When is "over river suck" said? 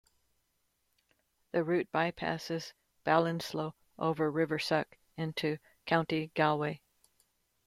3.99-4.97